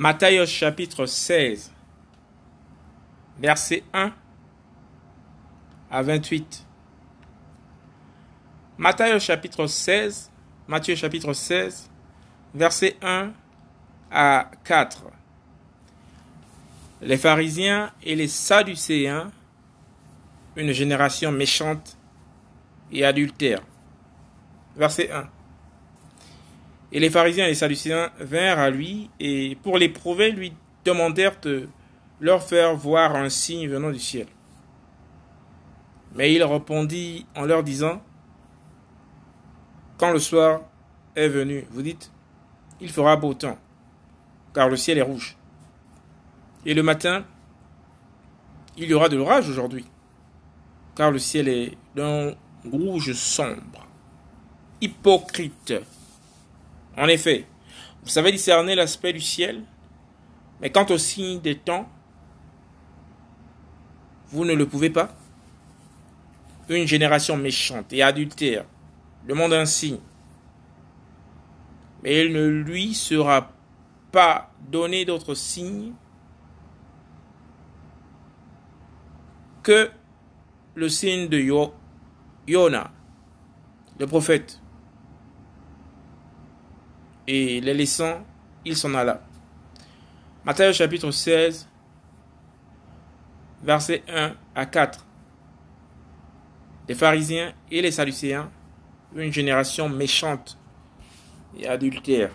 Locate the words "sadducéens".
18.28-19.32, 27.54-28.10, 97.90-98.50